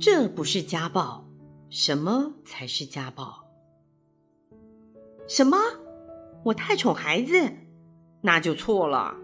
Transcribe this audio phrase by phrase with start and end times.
[0.00, 1.24] 这不是家暴，
[1.70, 3.44] 什么才是家暴？
[5.26, 5.56] 什么？
[6.44, 7.52] 我太宠孩子？
[8.20, 9.16] 那就错了。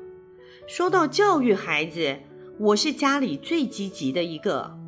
[0.66, 2.18] 说到教育孩子，
[2.58, 4.78] 我是家里最积极的一个，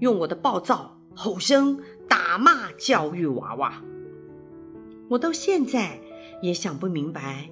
[0.00, 3.82] 用我的暴躁、吼声、打骂教育娃娃。
[5.08, 6.00] 我到现在
[6.42, 7.48] 也想不明白，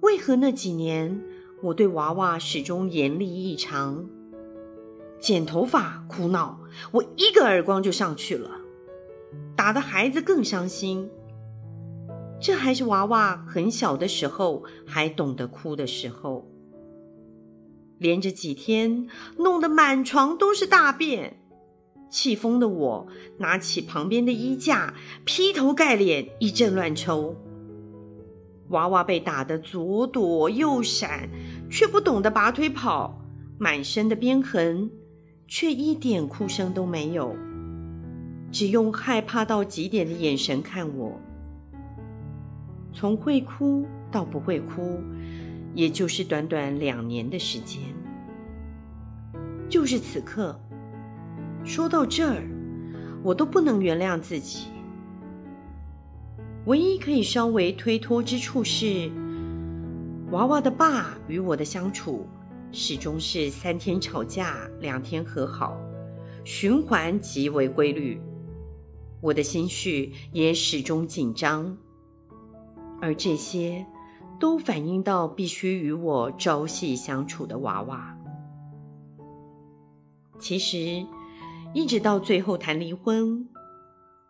[0.00, 1.22] 为何那几年
[1.62, 4.06] 我对娃娃始终严厉异常。
[5.18, 6.60] 剪头发哭闹，
[6.92, 8.50] 我一个耳光就上去了，
[9.56, 11.10] 打的孩子更伤心。
[12.40, 16.46] 这还是娃娃很小的时候，还懂得哭的时候。
[17.98, 21.38] 连着几天，弄得满床都是大便。
[22.10, 23.06] 气疯的我，
[23.38, 27.34] 拿起旁边的衣架，劈头盖脸一阵乱抽。
[28.68, 31.28] 娃娃被打得左躲右闪，
[31.70, 33.22] 却不懂得拔腿跑，
[33.58, 34.90] 满身的鞭痕，
[35.46, 37.36] 却一点哭声都没有，
[38.50, 41.20] 只用害怕到极点的眼神看我。
[42.92, 45.00] 从会哭到不会哭，
[45.74, 47.80] 也就是短短两年的时间。
[49.68, 50.58] 就是此刻，
[51.64, 52.42] 说到这儿，
[53.22, 54.68] 我都不能原谅自己。
[56.64, 59.10] 唯一可以稍微推脱之处是，
[60.30, 62.26] 娃娃的爸与我的相处，
[62.78, 65.80] 始终是三天吵架，两天和好，
[66.44, 68.20] 循环极为规律。
[69.22, 71.74] 我的心绪也始终紧张。
[73.00, 73.86] 而这些
[74.38, 78.14] 都反映到必须与我朝夕相处的娃娃。
[80.38, 81.06] 其实，
[81.72, 83.48] 一直到最后谈离婚，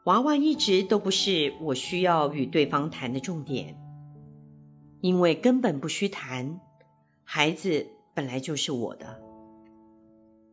[0.05, 3.77] 娃娃一直都不是我需要与对方谈的重点，
[5.01, 6.61] 因为根本不需谈，
[7.25, 9.21] 孩子本来就是我的。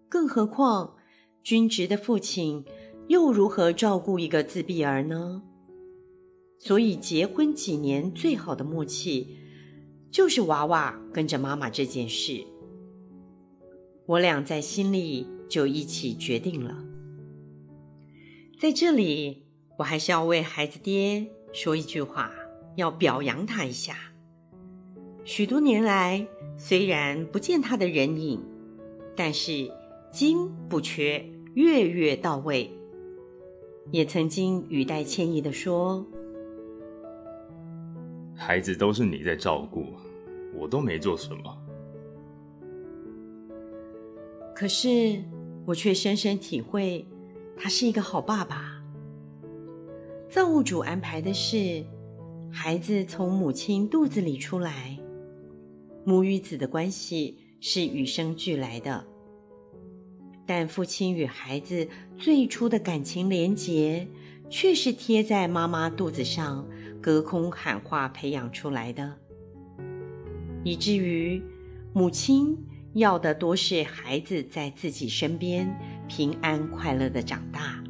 [0.09, 0.97] 更何况，
[1.41, 2.65] 均职的父亲
[3.07, 5.41] 又如何照顾一个自闭儿呢？
[6.59, 9.37] 所以结婚几年最好的默契，
[10.11, 12.45] 就是娃娃跟着妈妈这件事。
[14.05, 16.83] 我俩在心里就一起决定了。
[18.59, 19.45] 在这里，
[19.77, 22.29] 我还是要为孩子爹说一句话，
[22.75, 23.95] 要表扬他一下。
[25.23, 26.27] 许多年来，
[26.57, 28.43] 虽然不见他的人影，
[29.15, 29.71] 但是
[30.11, 31.25] 金不缺，
[31.55, 32.71] 月月到位。
[33.91, 36.05] 也曾经语带歉意的说。
[38.33, 39.87] 孩子都是你在照顾，
[40.55, 41.57] 我都没做什么。
[44.55, 45.21] 可是
[45.65, 47.05] 我却深深体会，
[47.57, 48.81] 他是一个好爸爸。
[50.29, 51.83] 造物主安排的是，
[52.49, 54.97] 孩子从母亲肚子里出来，
[56.05, 59.05] 母与子的关系是与生俱来的。
[60.45, 61.87] 但父亲与孩子
[62.17, 64.07] 最初的感情连结，
[64.49, 66.67] 却是贴在妈妈肚子上。
[67.01, 69.17] 隔空喊话培养出来的，
[70.63, 71.43] 以至于
[71.91, 72.57] 母亲
[72.93, 75.69] 要的多是孩子在自己身边
[76.07, 77.83] 平安快乐的长大，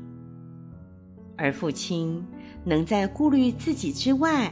[1.37, 2.25] 而父亲
[2.65, 4.51] 能在顾虑自己之外，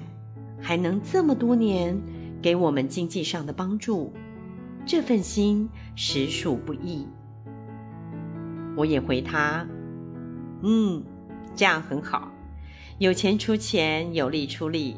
[0.60, 2.00] 还能这么多年
[2.42, 4.12] 给我们经济上的帮助，
[4.86, 7.08] 这份心实属不易。
[8.76, 9.68] 我也回他，
[10.64, 11.04] 嗯，
[11.56, 12.32] 这样很好。
[12.98, 14.98] 有钱出钱，有力出力，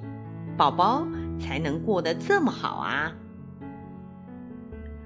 [0.58, 1.08] 宝宝
[1.40, 3.14] 才能过得这么好啊！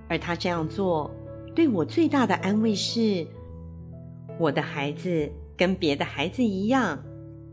[0.09, 1.11] 而他这样做，
[1.55, 3.27] 对我最大的安慰是，
[4.39, 7.03] 我的孩子跟别的孩子一样，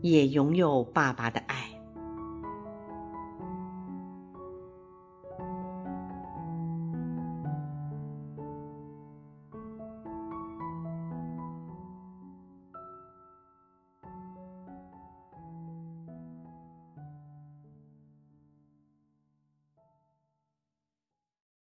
[0.01, 1.74] 也拥有爸爸的爱。